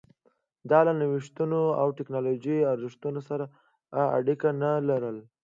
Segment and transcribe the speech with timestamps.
[0.69, 3.45] دا له نوښتونو او ټکنالوژۍ ارزښتونو سره
[4.17, 5.23] اړیکه نه لرله